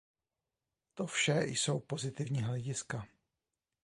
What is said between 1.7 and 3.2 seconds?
pozitivní hlediska.